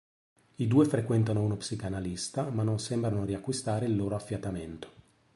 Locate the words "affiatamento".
4.15-4.89